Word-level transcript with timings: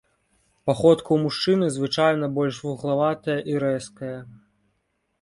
Паходка 0.69 1.05
ў 1.13 1.17
мужчыны 1.25 1.69
звычайна 1.77 2.31
больш 2.41 2.55
вуглаватая 2.65 3.39
і 3.55 3.59
рэзкая. 3.69 4.15